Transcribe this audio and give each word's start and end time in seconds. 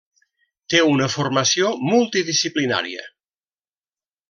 Té 0.73 0.79
una 0.91 1.09
formació 1.15 1.69
multidisciplinària. 1.91 3.07